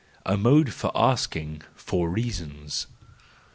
[0.25, 2.87] A Mode of Asking for Reasons.